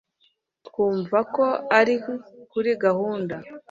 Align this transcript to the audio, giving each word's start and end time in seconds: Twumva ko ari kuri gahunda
Twumva 0.67 1.17
ko 1.35 1.45
ari 1.79 1.95
kuri 2.51 2.71
gahunda 2.83 3.35